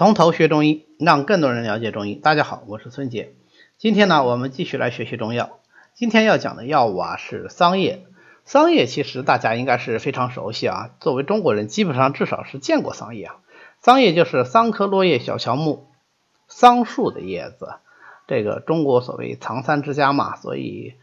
[0.00, 2.14] 从头学中医，让更多人了解中医。
[2.14, 3.34] 大家好，我是孙杰。
[3.76, 5.58] 今天呢，我们继续来学习中药。
[5.92, 8.06] 今天要讲的药物啊是桑叶。
[8.46, 13.36] 桑叶其实大家应该是非常熟悉啊，作为中国人，基本上至少是见过桑叶啊。
[13.82, 15.88] 桑叶就是桑科落叶小乔木，
[16.48, 17.74] 桑树的叶子。
[18.26, 20.94] 这个中国所谓藏桑之家嘛，所以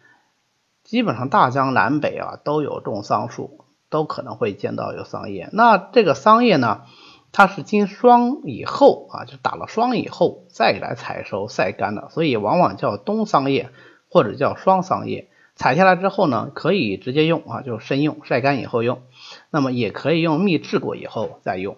[0.83, 5.49] 基本上大江南北啊都有种桑树，都可能会见到有桑叶。
[5.53, 6.81] 那这个桑叶呢？
[7.31, 13.69] 它是经霜以后啊，就打了霜以后再来采收晒干的，所以往往叫冬桑叶
[14.09, 15.27] 或者叫霜桑叶。
[15.55, 19.01] 采下来之后呢，可以直接用啊，就生用，晒干以后用。
[19.49, 21.77] 那么也可以用蜜制过以后再用。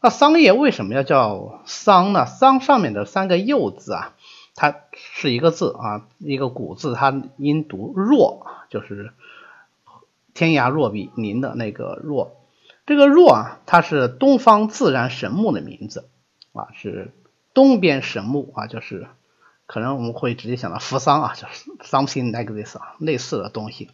[0.00, 2.26] 那桑叶为什么要叫桑呢？
[2.26, 4.14] 桑上面的三个又字啊，
[4.56, 9.12] 它是一个字啊，一个古字，它音读若，就是
[10.34, 12.32] 天涯若比邻的那个若。
[12.86, 16.08] 这个若啊，它是东方自然神木的名字
[16.52, 17.12] 啊，是
[17.54, 19.06] 东边神木啊，就是
[19.66, 23.90] 可能我们会直接想到扶桑啊，就是 something like this 啊，类似的东西。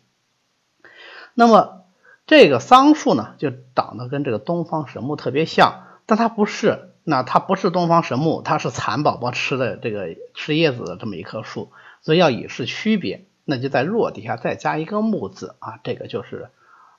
[1.35, 1.85] 那么
[2.27, 16.49] 这个桑树呢，就长得跟这个东方神木特别像，但它不是，那它不是东方神木，它是蚕宝宝吃的这个吃叶子的这么一棵树，所以要以示区别，那就在若底下再加一个木字啊，这个就是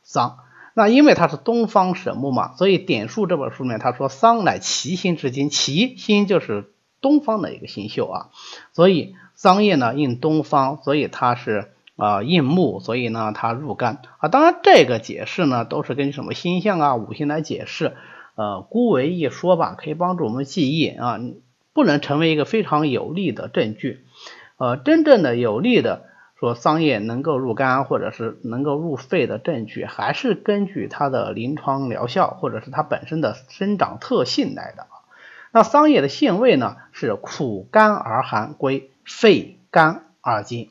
[0.04, 0.38] 桑。
[0.78, 8.30] 那因为它是东方神木嘛，所以《点数》这本书里面他说桑乃奇星之精，奇星就是东方的一个星宿啊，
[8.74, 14.30] 所以桑叶呢应东方，所以它是啊应木，所以呢它入肝啊。
[14.30, 17.98] 当然这个解释呢都是根据什么星象啊五行来解释，
[18.36, 21.20] 呃孤为一说吧，可以帮助我们记忆啊，
[21.74, 24.06] 不能成为一个非常有力的证据，
[24.58, 26.04] 呃真正的有力的。
[26.40, 34.94] 说桑叶能够入肝或者是能够入肺的证据，还是根据它的临床疗效或者是它本身的生长特性来的啊。
[35.52, 40.70] 那桑叶的性味呢是苦甘而寒，归肺肝二经。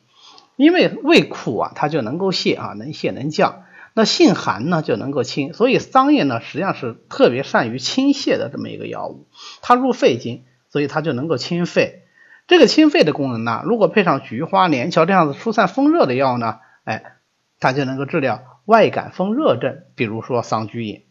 [0.55, 3.63] 因为味苦啊，它就能够泻啊，能泻能降。
[3.93, 9.25] 那性寒呢就能够清，所以桑叶呢实际上是特别善于清泻的这么一个药物。
[9.61, 12.03] 它入肺经，所以它就能够清肺。
[12.47, 17.03] 这个清肺的功能呢，如果配上菊花、连翘这样子疏散风热的药呢，哎，
[17.59, 21.03] 它就能够治疗外感风热症，比如说桑菊饮。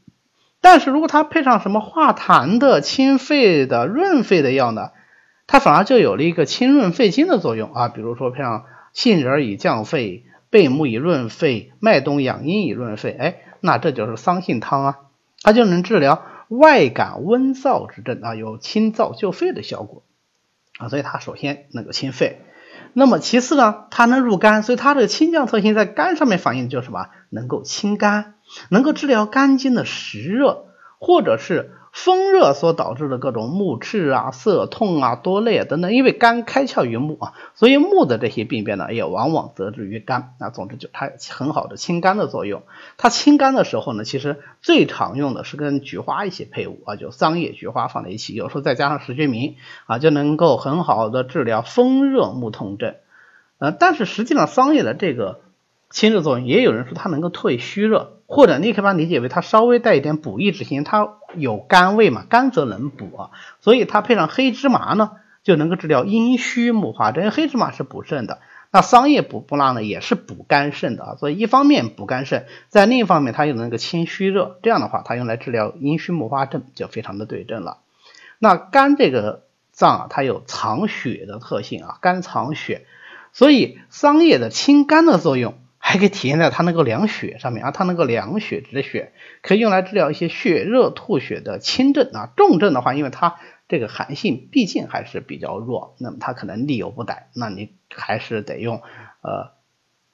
[0.63, 4.93] 但是如果它配上什么化痰的、清肺的、润肺的药呢，
[5.47, 8.65] 它反而就有了一个清润肺经的作用啊，比如说配上
[8.95, 14.99] 杏仁以降肺，贝母以润肺，麦冬养阴以润肺，哎，那这就是桑杏汤啊，
[15.43, 20.03] 它就能治疗外感温燥之症啊，有清燥救肺的效果。
[20.79, 22.43] 啊，所以它首先能够清肺，
[22.93, 27.09] 那么其次呢，它能入肝，所以它这个清降特性在肝上面反映就是什么？
[27.31, 28.35] 能够清肝，
[28.69, 30.67] 能够治疗肝经的实热，
[30.99, 31.73] 或者是。
[31.97, 40.35] 风热所导致的各种目赤啊、涩痛啊、多泪啊等等，因为肝开窍于目啊，所以目的这些病变呢，也往往得之于肝。
[40.39, 42.65] 那总之就它很好的清肝的作用。
[42.99, 49.57] 它清肝的时候呢，其实最常用的是跟菊花一起配伍啊，就桑叶、菊花放在一起，有时候再加上石决明
[49.87, 52.95] 啊，就能够很好的治疗风热目痛症。
[53.57, 55.41] 呃，但是实际上桑叶的这个
[55.91, 58.13] 清热作用，也有人说它能够退虚热。
[58.29, 63.31] 或者你可以把它理解为它稍微带一点补益之心，它有甘味嘛，甘则能补啊，
[63.61, 65.13] 所以它配上黑芝麻呢，
[65.45, 67.31] 就能够治疗阴虚木化症。
[67.31, 68.41] 黑芝麻是补肾的，
[68.73, 71.15] 那桑叶补不拉呢，也是补肝肾的啊。
[71.21, 77.79] 所以一方面补肝肾，在另一方面它又能够清虚热，这样的话它用来治疗阴虚木化症就非常的对症了。
[78.41, 82.87] 那肝这个脏啊，它有藏血的特性啊，肝藏血，
[83.33, 85.55] 所以桑叶的清肝的作用。
[85.89, 92.33] 还可以体现在它能够凉血上面啊，它能够凉血止血，可以用来治疗一些血热吐血的轻症啊。
[92.37, 93.37] 重症的话，因为它
[93.69, 98.83] 这个寒性毕竟还是比较弱，那么它可能力有不逮，那你还是得用
[99.23, 99.53] 呃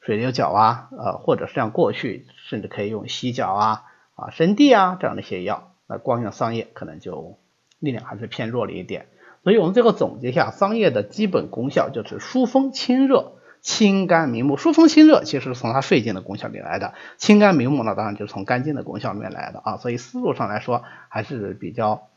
[0.02, 3.82] 水牛角啊，呃或者是像过去甚至可以用犀角啊
[4.14, 7.38] 啊生地啊这样的一些药，那光用桑叶可能就
[7.78, 9.06] 力量还是偏弱了一点。
[9.42, 13.38] 所以我们最后总结一下，桑叶的基本功效就是疏风清热。
[13.62, 19.76] 清肝明目，疏风清热，其实是从它肺经的功效里来的；清肝明目呢，当然就是从肝经的功效里面来的啊。
[19.76, 22.08] 所以思路上来说还是比较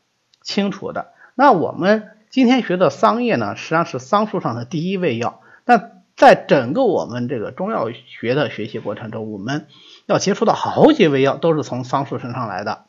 [0.41, 1.13] 清楚的。
[1.35, 5.39] 那我们今天学的桑叶呢，实际上是桑树上的第一味药。
[5.65, 9.67] 那在整个我们这个中药学的学习过程中，我们
[10.07, 12.85] 要接触到好几味药都是从桑树身上来的，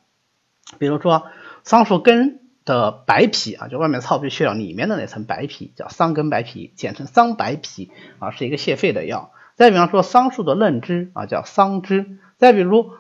[0.79, 1.27] 比如说
[1.63, 2.41] 桑树根。
[2.67, 9.31] 的白皮啊，就外面糙皮去掉，里面的那层白皮叫桑根白皮，简称桑白皮啊，是一个泻肺的药。
[9.55, 12.19] 再比方说桑树的嫩枝啊，叫桑枝。
[12.37, 12.91] 再比如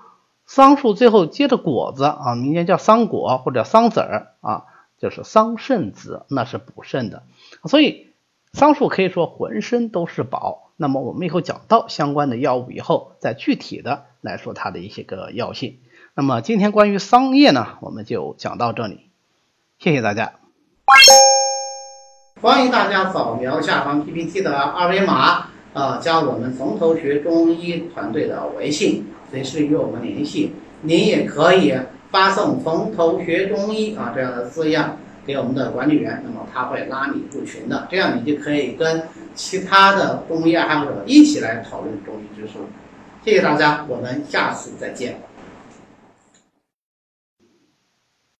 [0.46, 4.64] 桑树最后结的果子啊，民间叫桑果或者桑籽儿啊，
[4.98, 7.24] 就是桑葚子，那是补肾的。
[7.64, 8.06] 所以
[8.52, 10.70] 桑树可以说浑身都是宝。
[10.76, 15.78] 那么我们以后讲到相关的药物以后，再具体的来说它的一些个药性。
[16.14, 19.10] 那么今天关于桑叶呢，我们就讲到这里，
[19.78, 20.32] 谢谢大家。
[22.40, 30.54] 欢迎大家扫描下方 PPT 的二维码，啊，加我们从头学中医团队的微信，随时与我们联系。
[30.82, 31.74] 您也可以
[32.10, 42.54] 发送“从头学中医”啊这样的字样给我们的管理员，那么他会拉你入群的，这样你就可以跟其他的中医爱好者一起来讨论中医知识。
[43.24, 45.20] 谢谢大家，我们下次再见。